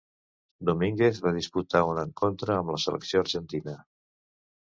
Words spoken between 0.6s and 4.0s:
Domínguez va disputar un encontre amb la selecció argentina.